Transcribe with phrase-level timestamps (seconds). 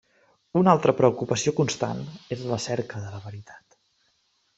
[0.59, 2.01] Una altra preocupació constant
[2.37, 3.79] és la cerca de la veritat.